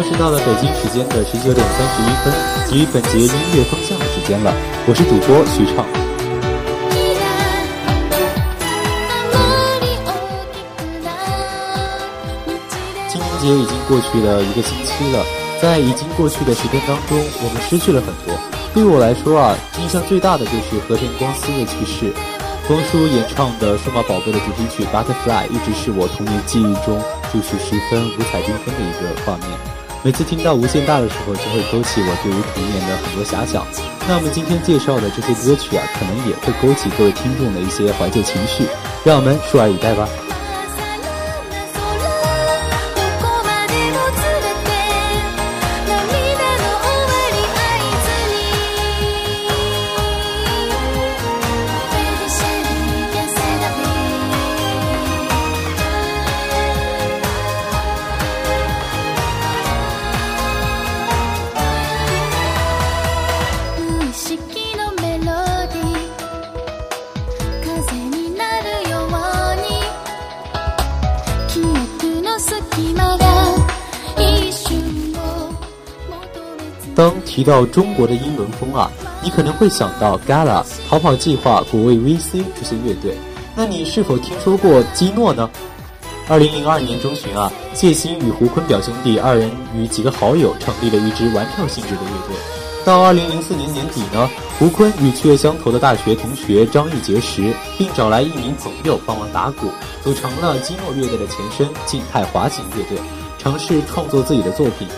[0.00, 2.32] 又是到了北京时间的十九点三十一分，
[2.70, 4.50] 给予本节音乐风向的时间了。
[4.88, 5.84] 我是主播徐畅。
[13.10, 15.22] 清明节已经过去了一个星期了，
[15.60, 18.34] 在已经过去的时间当中，我们失去了很多。
[18.72, 22.10] 对我来说啊，印象最大的就是和田光司的去世。
[22.66, 26.98] 光叔演唱的《数码宝贝》的主题曲《Butterfly》一直是我童年记忆中
[27.34, 29.79] 就是十分五彩缤纷的一个画面。
[30.02, 33.66] 每次听到无限大的时候，就会勾起我对于童年的很多遐想。
[34.08, 38.64] 那我们今天介绍的这些歌曲啊，可能也会勾起各位听众的一些怀旧情绪。
[39.04, 40.08] 让我们拭目以待吧。
[77.30, 78.90] 提到中国的英伦风啊，
[79.22, 83.16] 你可能会想到 Gala、逃跑计划、果味 VC 这些乐队。
[83.54, 85.48] 那你是否听说过基诺呢？
[86.28, 92.36] 二零零二年中旬啊，谢欣与胡坤表兄弟二人与几个好友成立了一支玩票性质的乐队。
[92.84, 94.28] 到二零零四年年底呢，
[94.58, 99.68] 胡坤与趣味相投的大学同学张毅结识，并找来一名朋友帮忙打鼓，
[100.02, 102.98] 组成了基诺乐队的前身静态滑行乐队，
[103.38, 104.88] 尝试创作自己的作品。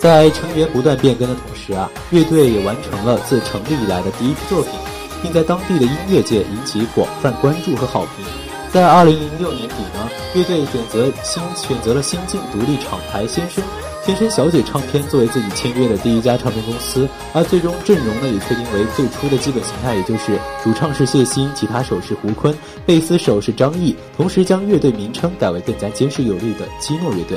[0.00, 4.72] 在成员不断变更的同时啊，乐队也完成了自成立以来的第一批作品，
[5.22, 8.24] 并在当地的音乐界引起广泛关注和好评。
[8.72, 13.62] 在二零零六年底呢，乐队选择新选择了新晋独立厂牌先生
[14.06, 22.56] 先生小姐唱片作为自己签约的第一家唱片公司，而最终阵容呢也确定为最初的基本形态，也就是主唱是谢欣，吉他手是胡坤，
[22.86, 27.36] 贝斯手是张毅，同时将乐队名称改为更加坚实有力的基诺乐队。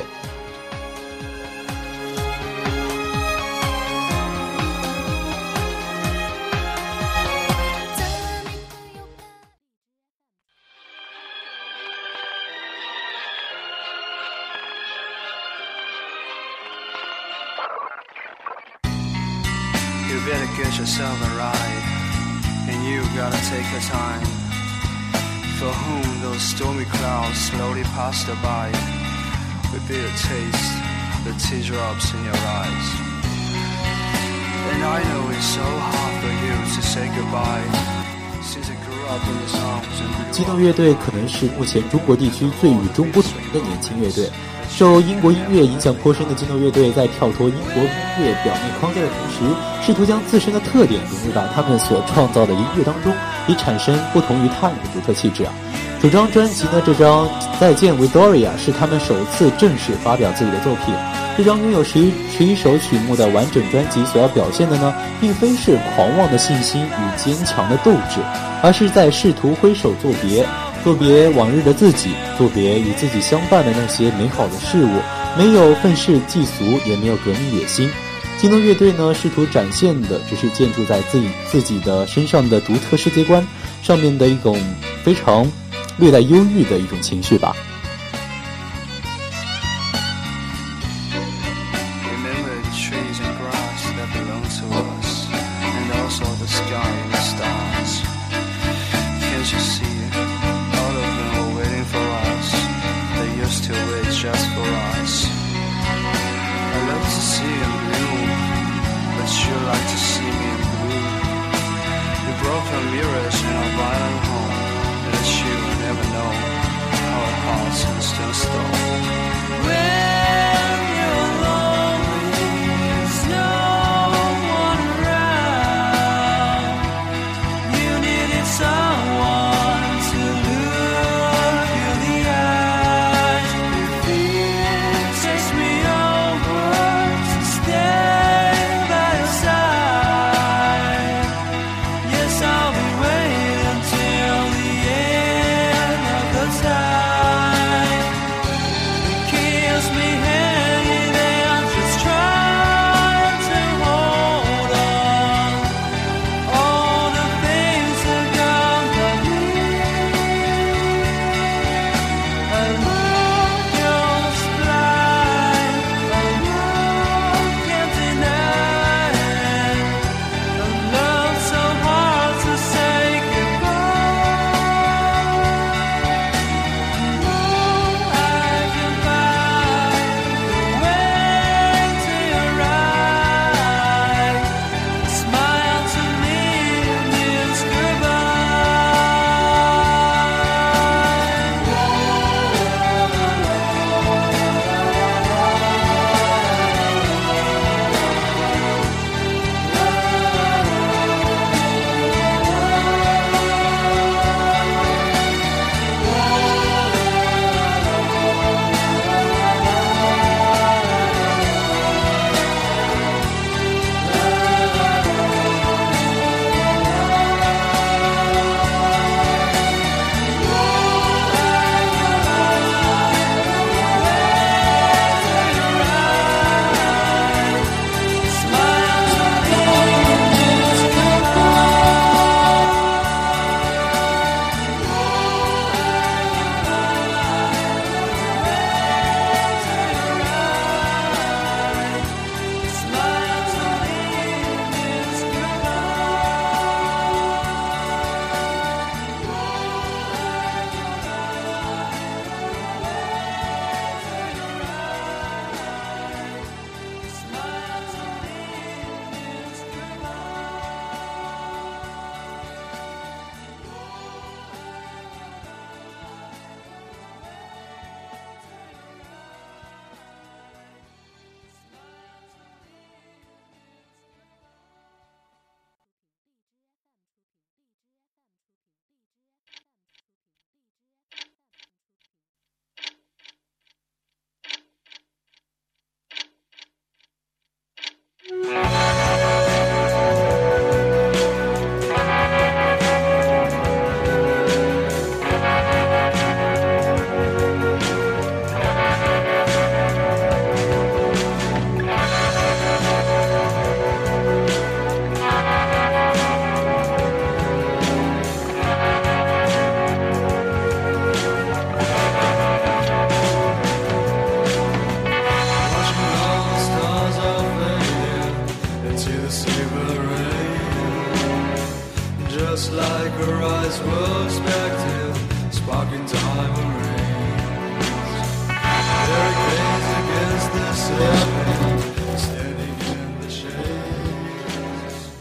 [40.31, 44.30] 激动乐队可能是目前中国地区最与众不同的年轻乐队。
[44.70, 47.90] 受英国音乐影响颇深的基诺乐队，在跳脱英国音
[48.20, 53.14] 乐表面框架的同时，试图将自身的特点融入到他们所创造的音乐当中，
[53.48, 55.54] 以产生不同于他人的独特气质啊。
[56.02, 57.28] 首张专辑呢，这张
[57.60, 60.96] 《再见 Victoria》是他们首次正式发表自己的作品。
[61.35, 68.21] 这张拥有十一十一首曲目的完整专辑所要表现的呢，并非是狂妄的信心与坚强的斗志，
[68.61, 70.45] 而是在试图挥手作别。
[70.83, 74.99] 作别往日的自己，作别与自己相伴的那些美好的事物，
[75.38, 77.89] 没有愤世嫉俗，也没有革命野心。
[78.38, 83.47] 京东乐队呢，试图展现的只是建筑在自己自己的身上的独特世界观
[83.81, 84.55] 上面的一种
[85.03, 85.50] 非常
[85.97, 87.55] 略带忧郁的一种情绪吧。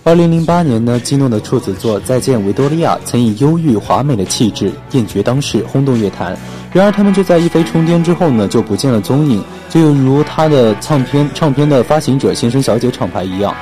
[0.05, 6.37] 二零零八年呢，基诺的处子作《再见维多利亚》曾以忧郁华美的气质艳绝当时，轰动乐坛。
[6.73, 9.41] 然而，他们就在一飞冲天之后呢，就不见了踪影，
[9.71, 13.55] 就如他的唱片唱片的发行者先生小姐厂牌一样。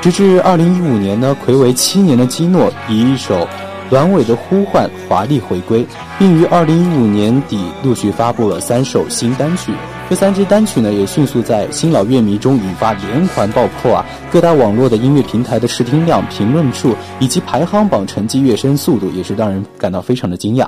[0.00, 3.44] 直至二零一五年呢，魁违七年的基诺以一首
[3.88, 5.86] 《短尾的呼唤》华丽回归，
[6.18, 9.70] 并于二零一五年底陆续发布了三首新单曲。
[10.10, 14.04] 这三支单曲呢，也迅速在新老乐迷中引发连环爆破啊！
[14.30, 20.64] 各大网络的音乐平台的试听量、评论数以及排行榜成绩跃升速度，也是让人感到非常的惊讶。《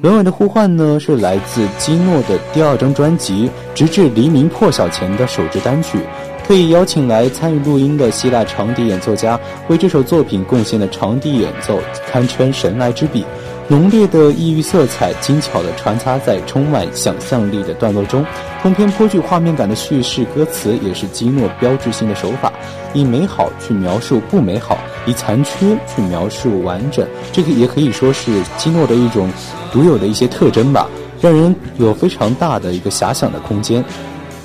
[0.00, 6.00] 软尾的呼唤》呢，是来自基诺的第二张专辑《直至黎明破晓前》的首支单曲，
[6.46, 9.38] 特意邀请来参与录音的希腊长笛演奏家
[9.68, 11.78] 为这首作品贡献的长笛演奏，
[12.10, 13.24] 堪称神来之笔。
[13.68, 18.24] 浓烈的异域色彩，精巧地穿插在充满想象力的段落中，
[18.62, 22.52] 通篇颇具画面感的叙事歌词也是基诺标志性的手法，
[22.92, 29.30] 以美好去描述不美好，以残缺去描述完整，这个也可以说是基诺的一种
[29.72, 30.86] 独有的一些特征吧，
[31.22, 33.82] 让人有非常大的一个遐想的空间。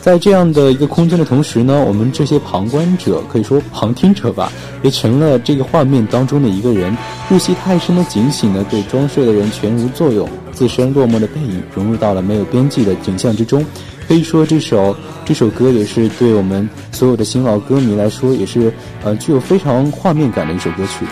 [0.10, 4.52] 在这样的一个空间的同时呢，我们这些旁观者可以说旁听者吧，
[4.82, 6.98] 也成了这个画面当中的一个人，
[7.30, 13.64] 入戏太深的警醒呢，对装睡的人全无作用，自身落寞的背影融入到了没有边际的景象之中。
[14.08, 18.74] 可以说，这首这首歌也是对我们所有的新老歌迷来说，也是
[19.04, 21.06] 呃具有非常画面感的一首歌曲。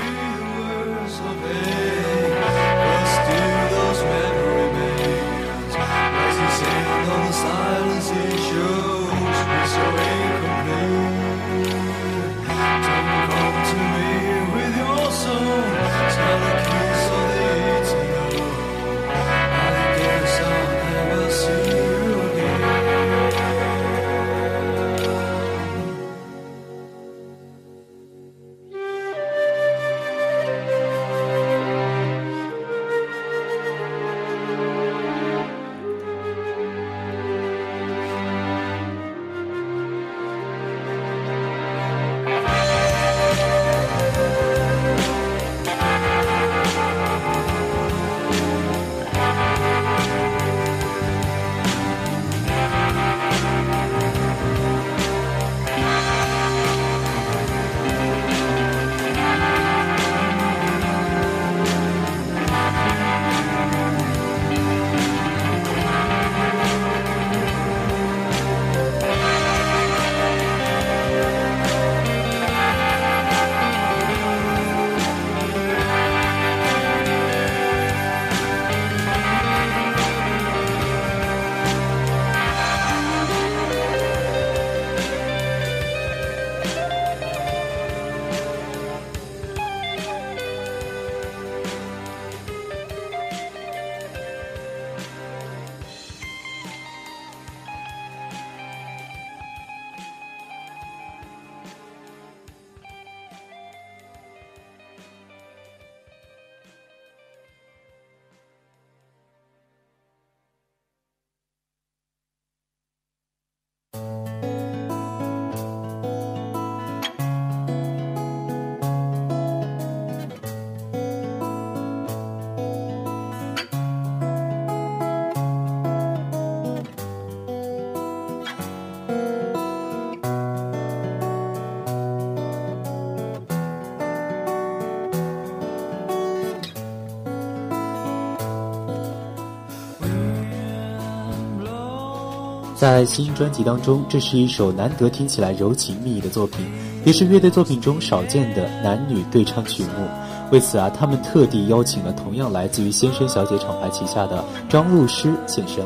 [142.77, 146.63] 在新专辑当中，这是一首难得听起来柔情蜜意的作品，
[147.03, 150.07] 也是乐队作品中少见的男女对唱曲目。
[150.51, 155.83] 为此啊，他们特地邀请了同样来自于先生小姐厂牌旗下的张露诗先生。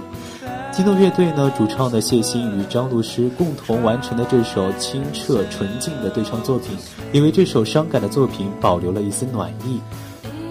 [0.74, 6.78] 激动乐队呢，主唱的谢欣与张露诗共同完成的这首清澈纯净的对唱作品，
[7.14, 9.80] 也为这首伤感的作品保留了一丝暖意。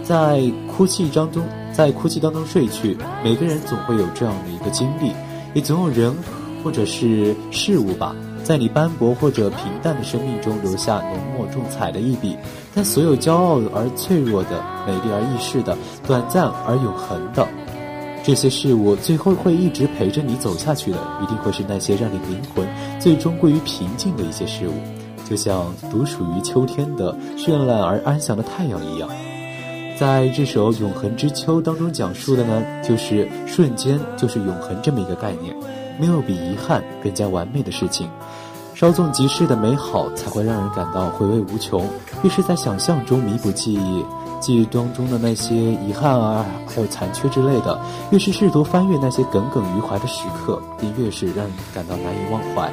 [0.02, 0.42] 在
[0.74, 5.12] 哭泣当中，在哭泣当中睡去，每个人总会有这样的一个经历。
[5.54, 6.14] 也总有人，
[6.62, 8.14] 或者是事物吧，
[8.44, 12.36] 在你斑驳或者平淡的生命中留下浓墨重彩的一笔。
[12.74, 15.76] 但所有骄傲而脆弱的、美丽而易逝的、
[16.06, 17.46] 短暂而永恒的
[18.22, 22.68] 这些事物，最后会一直陪着你走下去的，一定会是那些让你灵魂
[23.00, 24.72] 最终归于平静的一些事物，
[25.28, 29.08] 就像独属于秋天的绚烂而安详的太阳一样。
[30.00, 35.54] 在这首《永恒之秋》当中讲述的呢，就是瞬间就是永恒这么一个概念，
[35.98, 38.08] 没有比遗憾更加完美的事情。
[38.74, 41.86] 稍纵即逝的美好才会让人感到回味无穷。
[42.22, 44.02] 越是在想象中弥补记忆，
[44.40, 47.78] 记忆当中的那些遗憾啊，还有残缺之类的，
[48.10, 52.72] 越是试图翻阅那些耿耿于怀的时刻，便越是让人感到难以忘怀。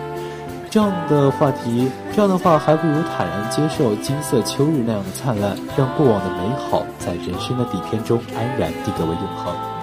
[0.69, 9.76] 这样的话题，这样的话，还不如坦然接受金色秋日那样的灿烂，让过往的美好在人生的底片中安然地格为永恒。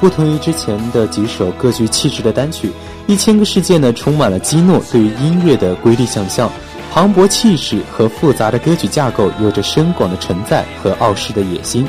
[0.00, 2.68] 不同于之前的几首各具气质的单曲，
[3.06, 6.50] 《一千个世界》呢充满了基诺对于音乐的瑰丽想象，
[6.92, 11.86] 磅礴气势和复杂的歌曲架构有着深广的承载和傲视的野心。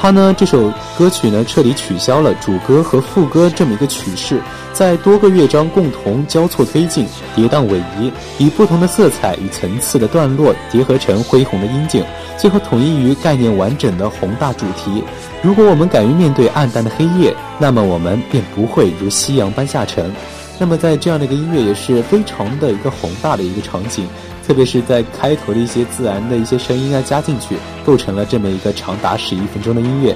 [0.00, 4.40] 他呢这首歌曲呢彻底取消了主歌和副歌这么一个曲式，
[4.72, 12.02] 在多个乐章共同交错推进、跌宕逶迤，以不同的色彩与层次的段落叠合成恢宏的音景，
[12.38, 15.04] 最后统一于概念完整的宏大主题。
[15.42, 20.10] 如果我们敢于面对暗淡的黑夜，那么我们便不会如夕阳般下沉。
[20.58, 24.06] 那么在这样的一个音乐也是非常的一个宏大的一个场景，
[24.50, 27.54] 特别是在开头的一些自然的一些声音啊加进去，
[27.86, 30.12] 构成了这么一个长达十一分钟的音乐。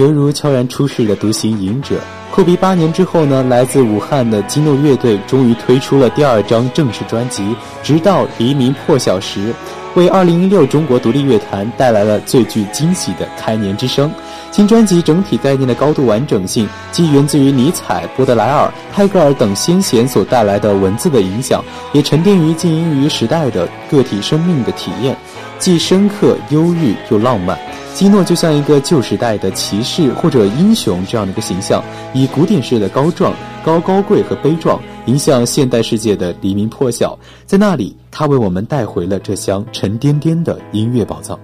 [0.00, 2.00] 犹如悄然出世的独行隐者。
[2.32, 7.42] 阔别八年之后呢，来自武汉的基诺乐队终于推出了第二张正式专辑
[7.82, 9.48] 《直到黎明破晓时》，
[9.94, 14.10] 为2016中国独立乐坛带来了最具惊喜的开年之声。
[14.50, 25.14] 新专辑整体概念的高度完整性，既源自于尼采、波德莱尔、泰戈尔等先贤所带来的文字的影响，也沉淀于浸淫于时代的个体生命的体验，
[25.58, 27.58] 既深刻、忧郁又浪漫。
[27.94, 31.82] 基诺就像一个旧时代的骑士或者英雄这样的一个形象，
[32.14, 37.18] 以古典式的高壮、高高贵和悲壮，迎向现代世界的黎明破晓。
[37.44, 41.38] 在那里，他为我们带回了这箱沉甸甸的音乐宝藏。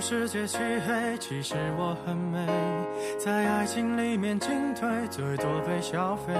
[0.00, 2.46] 世界漆黑，其实我很美，
[3.18, 6.32] 在爱情里面进退，最多被消费。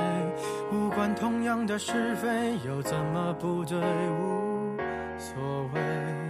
[0.72, 3.78] 无关同样的是非，又怎么不对？
[3.78, 4.76] 无
[5.18, 6.29] 所谓。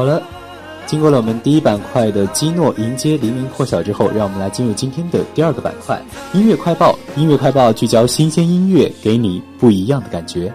[0.00, 0.22] 好了，
[0.86, 6.00] 经过了我们第一板块的基诺迎接黎明破晓之后，让我们来进入今天的第二个板块——
[6.32, 6.98] 音乐快报。
[7.16, 10.50] 音乐快报聚焦新鲜音乐，给你不一样的感觉。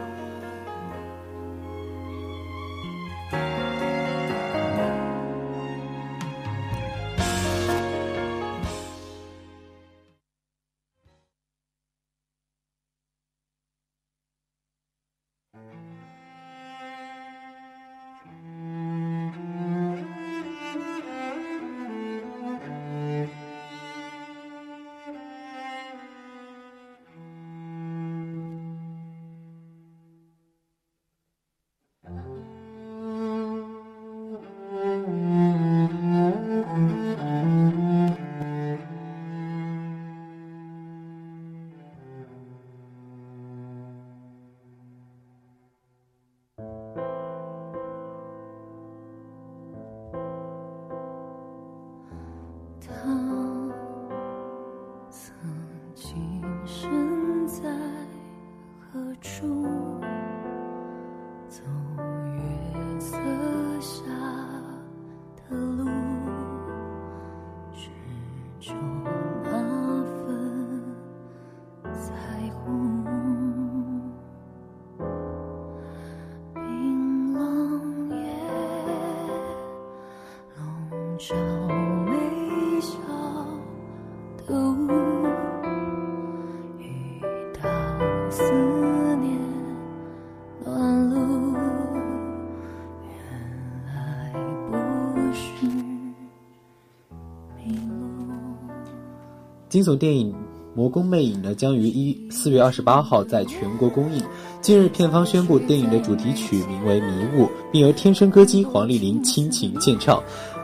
[99.67, 100.31] 惊悚电影
[100.73, 104.23] 《魔宫魅影》呢，将于一四月二十八号在全国公映。
[104.61, 110.17] 近日，片方宣布电影的主题曲名为《迷雾》，并由天生歌姬黄丽玲倾情献唱。《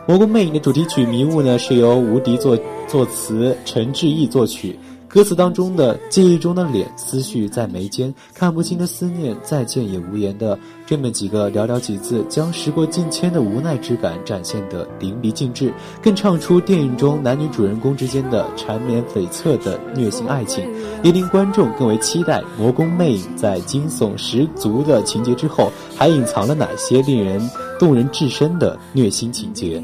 [0.08, 4.78] 魔宫魅影》的主题曲《迷雾》呢，是由吴迪作作词，陈志毅作曲。
[5.08, 20.66] 歌词当中的记忆中的脸，思绪在眉间，看不清的思念，再见也无言的这么几个寥寥几字，将时过境迁的无奈之感展现得淋漓尽致，更唱出电影中男女主人公之间的缠绵悱恻的虐心爱情，
[21.04, 27.38] 也令观众更为期待《魔宫魅影》在惊悚十足的情节之后，还隐藏了哪些令人
[27.82, 29.82] 动人至深的虐心情节。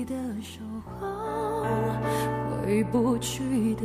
[2.62, 3.82] 回不去的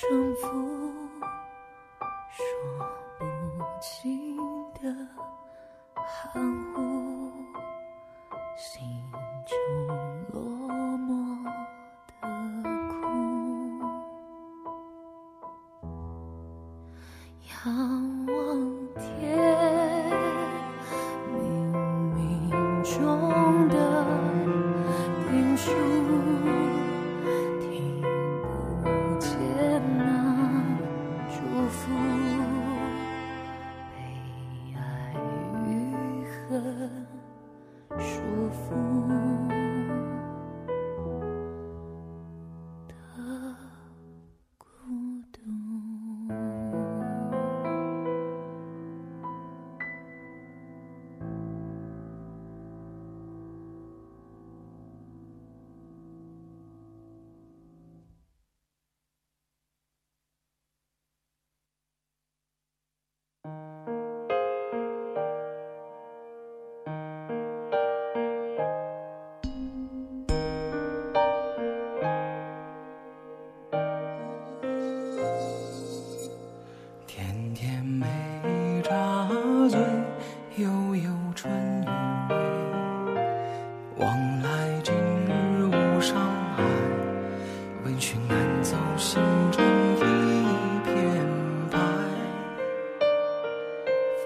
[0.00, 0.69] 重复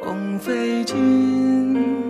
[0.04, 2.03] 风飞尽。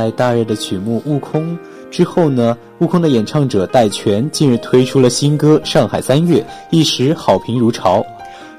[0.00, 1.42] 在大热的曲目《悟空》
[1.90, 6.40] 之后呢，《悟空》的演唱者戴荃近日推出了新歌《上海三月》，
[6.70, 8.00] 一时好评如潮。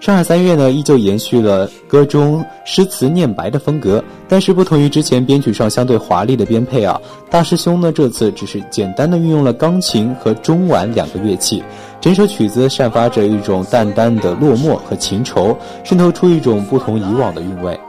[0.05, 11.63] 《上海三月》呢，依旧延续了歌中诗词念白的风格，但是不同于之前编曲上相对华丽的编配啊，大师兄呢这次只是简单的运用了钢琴和中阮两个乐器，
[11.99, 17.79] 整首曲子散发着一种淡淡的落寞和情愁，渗透出一种不同以往的韵味。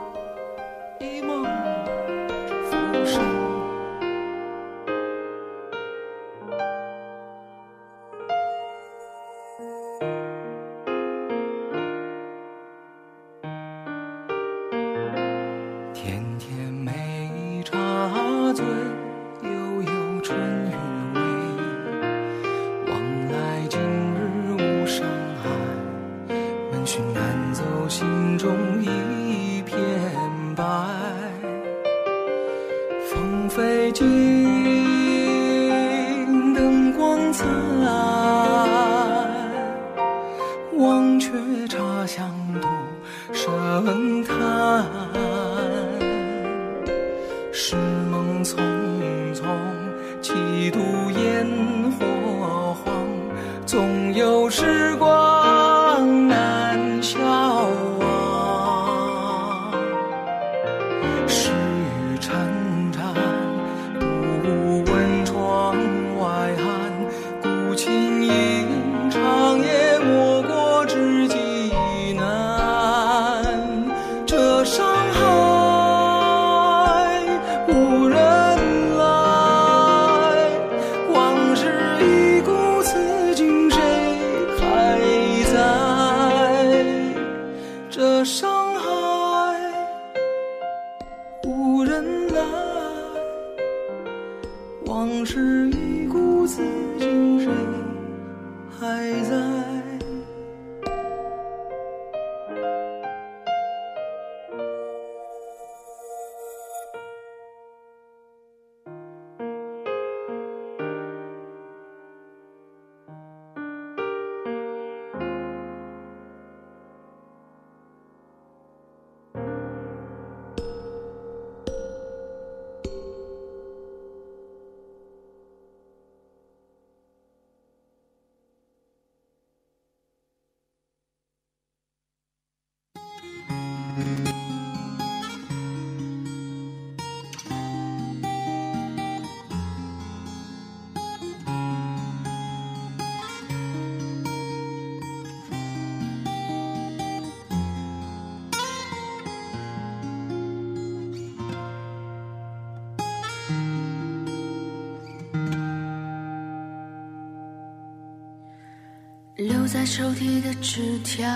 [159.73, 161.27] 在抽屉的纸条，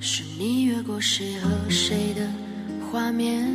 [0.00, 2.26] 是你越过谁和谁的
[2.90, 3.46] 画面。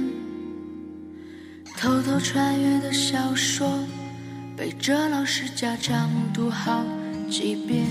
[1.76, 3.84] 偷偷穿越的小说，
[4.55, 6.86] 背着老师家长读好
[7.28, 7.88] 几遍。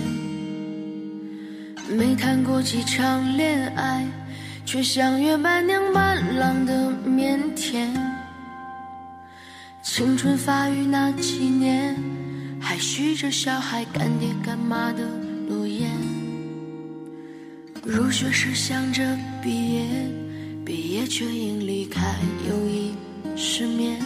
[1.89, 4.07] 没谈过几场恋爱，
[4.65, 7.89] 却像约伴娘伴郎的腼腆。
[9.83, 12.01] 青春发育那几年，
[12.61, 15.22] 还许着小孩干爹干妈的。
[17.85, 19.03] 入学时想着
[19.43, 19.85] 毕业，
[20.65, 22.15] 毕业却因离开
[22.49, 22.93] 友谊
[23.37, 23.99] 失眠。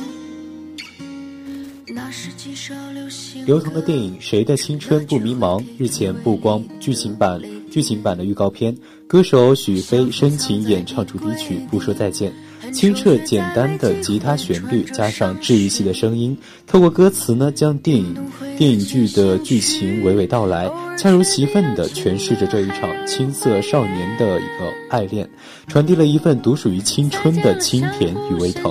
[1.87, 3.45] 那是几首流行。
[3.45, 7.39] 刘同的电影《谁的青春不迷茫》日前曝光剧情版。
[7.70, 8.74] 剧情版的预告片，
[9.07, 12.31] 歌手许飞深情演唱主题曲《不说再见》，
[12.77, 18.14] 清澈简单的吉他旋律加上治愈系的声音，透过歌词呢，将电影
[18.59, 25.27] 电影剧的剧情娓娓道来，恰如其分地诠释着这一场青涩少年的一个爱恋，
[25.66, 28.70] 传递了一份独属于青春的清甜与微疼。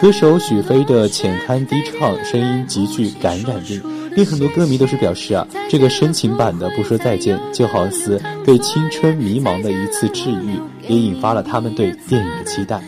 [0.00, 3.78] 歌手许飞的浅堪低唱，声音极具感染力。
[4.16, 12.82] 令很多歌迷都是表示啊，这个深情版的《不说再见》就好似对青春迷茫的一次治愈，也引发了他们对电影的期待。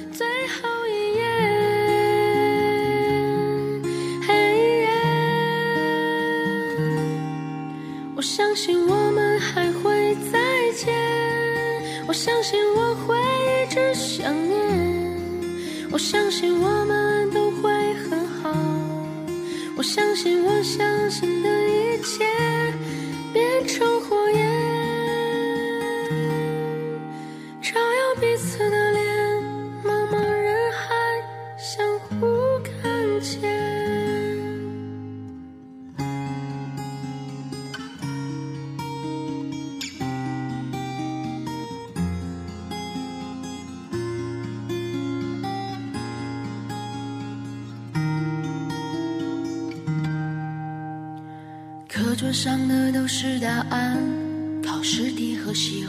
[15.96, 18.54] 我相信我们都会很好，
[19.78, 21.06] 我相信我相。
[21.08, 22.26] 信的一切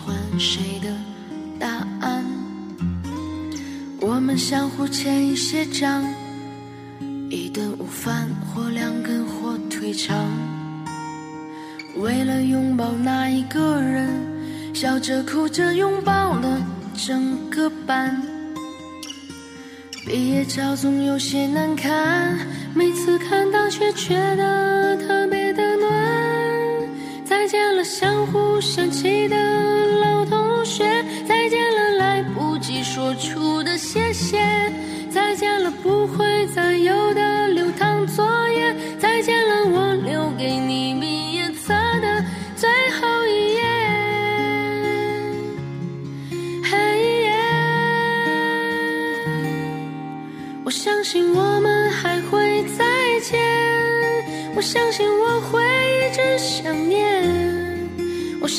[0.07, 0.87] 欢谁的
[1.59, 1.67] 答
[1.99, 2.23] 案。
[3.99, 6.01] 我们相互欠一些账，
[7.29, 10.15] 一顿午饭或两根火腿肠。
[11.97, 14.07] 为了拥抱那一个人，
[14.73, 16.57] 笑着哭着拥抱了
[16.95, 18.15] 整个班。
[20.05, 22.37] 毕业照总有些难看，
[22.73, 25.36] 每次看到却觉得特别。
[27.47, 29.37] 再见了，相互想起的
[30.01, 30.83] 老同学；
[31.25, 34.37] 再见了，来不及说出的谢谢；
[35.09, 42.21] 再见了，不会再有的流淌作业；再见了，我留给你毕业册的
[42.57, 42.69] 最
[42.99, 43.63] 后一页。
[46.69, 47.33] 嘿耶，
[50.65, 52.83] 我相信我们还会再
[53.21, 53.39] 见，
[54.53, 57.06] 我相信我会一直想念。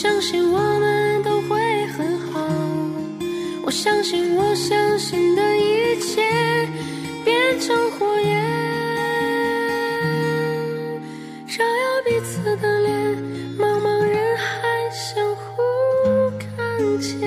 [0.01, 2.39] 相信我们都会很好，
[3.65, 6.23] 我相信我相信的一切
[7.25, 8.41] 变成火焰，
[11.49, 13.17] 照耀彼此的脸，
[13.59, 15.41] 茫茫人海相互
[16.39, 16.47] 看
[17.01, 17.19] 见。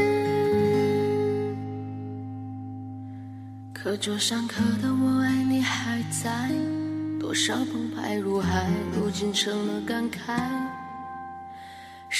[3.73, 6.49] 课桌上刻的我爱你还在，
[7.19, 10.39] 多少澎湃如海，如今成了感慨。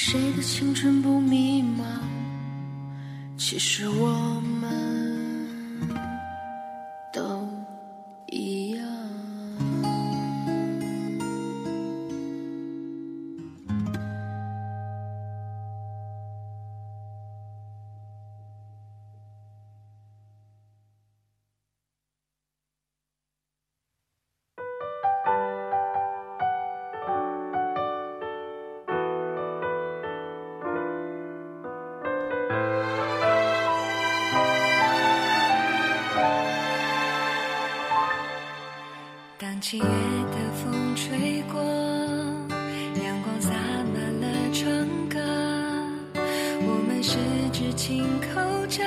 [0.04, 1.84] 谁的青春不迷茫？
[3.38, 4.91] 其实我们
[39.72, 41.62] 七月的风吹过，
[43.02, 43.54] 阳光洒
[43.94, 44.70] 满了窗
[45.10, 45.18] 格，
[46.68, 47.16] 我们十
[47.54, 48.84] 指紧扣着，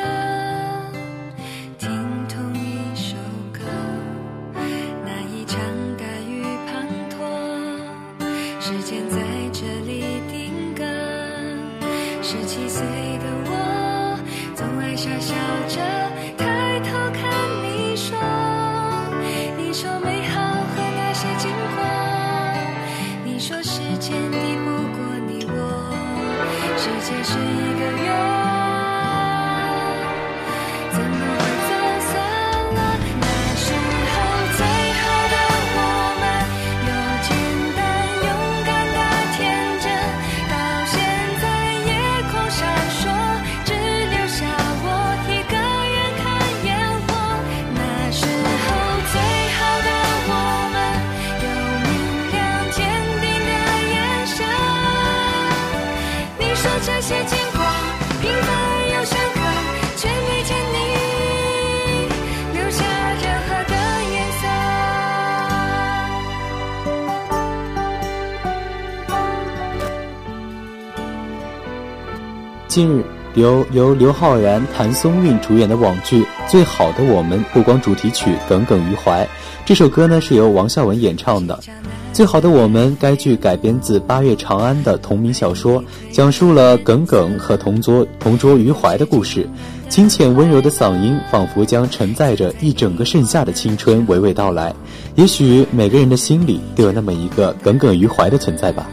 [72.74, 73.04] 近日，
[73.36, 79.24] 由由刘昊然、谭松韵主演的网剧《最好的我们》曝光主题曲《耿耿于怀》。
[79.64, 81.56] 这首歌呢是由王孝文演唱的。
[82.12, 89.48] 《最好的我们》该剧改编自八月长安的同名小说，讲述了耿耿和同桌同桌于怀的故事。
[89.88, 94.74] 清浅温柔的嗓音，仿佛将承载着一整个盛夏的青春娓娓道来。
[95.14, 98.88] 也许每个人的心里都有那么一个耿耿于怀的存在吧。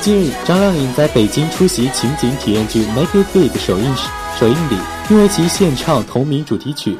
[0.00, 4.76] 近日，张靓颖在北京出席情景体验剧《Make It Big》首映时，首映礼，
[5.08, 6.96] 并为其献唱同名主题曲。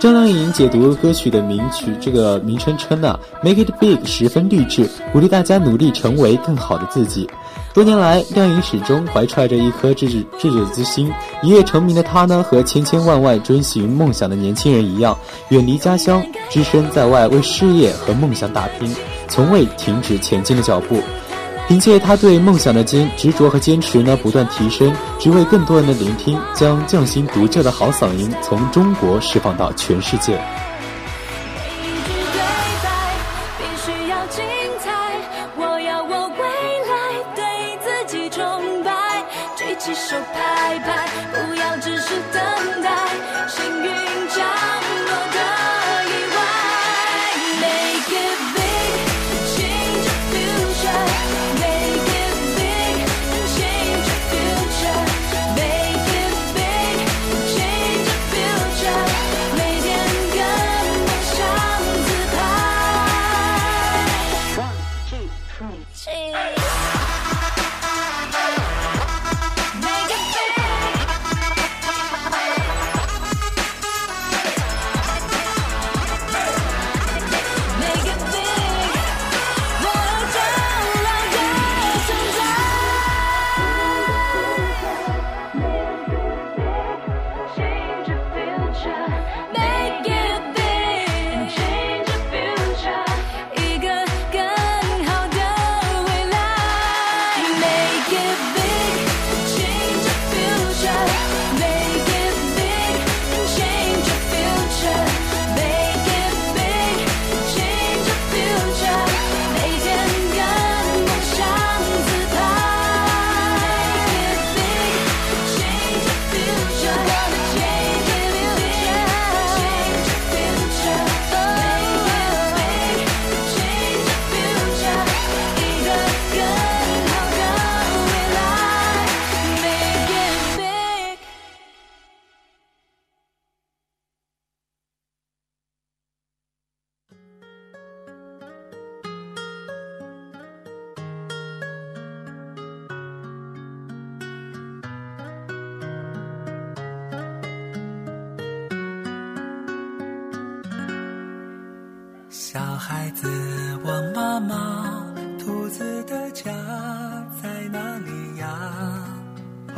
[0.00, 7.28] 张靓颖解读歌曲的名曲这个名称称啊，Make It Big 十分励志，鼓励大家努力成为更好的自己。
[7.72, 11.10] 多年来，靓颖始终怀揣着一颗智智智者之心。
[11.42, 15.16] 一夜成名的她呢，和千千万万追寻梦想的年轻人一样，
[15.50, 18.92] 远离家乡，只身在外为事业和梦想打拼，
[19.28, 21.00] 从未停止前进的脚步。
[21.70, 30.32] 凭借他对梦想的坚执着和坚持呢，不断提升，只为更多人的聆听，将匠心独特的好嗓音从中国释放到全世界。
[30.34, 32.40] 每一句对
[32.82, 32.90] 白
[33.56, 34.44] 必须要精
[34.80, 34.90] 彩，
[35.56, 36.42] 我要我未
[36.88, 39.24] 来对自己崇拜，
[39.56, 40.49] 举起手拍，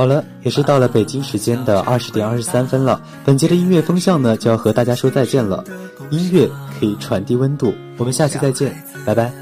[0.02, 3.00] 好了，也是到了北京时间的二十点二十三分了。
[3.24, 5.62] 本节的音乐风向呢，就要和大家说再见了。
[6.10, 6.50] 音乐
[6.80, 8.74] 可以传递温度，我们下期再见，
[9.06, 9.41] 拜拜。